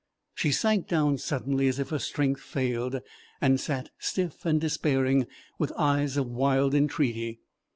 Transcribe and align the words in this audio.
She 0.33 0.51
sank 0.51 0.87
down 0.87 1.19
suddenly 1.19 1.67
as 1.67 1.77
if 1.77 1.89
her 1.89 1.99
strength 1.99 2.41
failed, 2.41 3.01
and 3.39 3.59
sat 3.59 3.91
stiff 3.99 4.47
and 4.47 4.59
despairing, 4.59 5.27
with 5.59 5.71
eyes 5.77 6.17
of 6.17 6.25
wild 6.27 6.73
entreaty. 6.73 7.41